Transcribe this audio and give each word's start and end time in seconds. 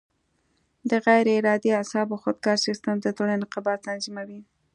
د 0.89 0.91
غیر 1.05 1.25
ارادي 1.37 1.69
اعصابو 1.79 2.21
خودکاره 2.23 2.63
سیستم 2.67 2.95
د 3.01 3.05
زړه 3.17 3.31
انقباض 3.39 3.79
تنظیموي. 3.87 4.41